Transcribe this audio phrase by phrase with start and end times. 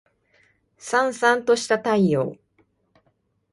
[0.79, 2.35] 燦燦とした太陽